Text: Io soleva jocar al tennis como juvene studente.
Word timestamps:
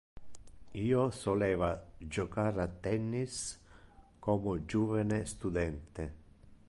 Io 0.83 1.01
soleva 1.17 1.67
jocar 2.17 2.47
al 2.55 2.73
tennis 2.87 3.37
como 4.29 4.57
juvene 4.73 5.21
studente. 5.37 6.09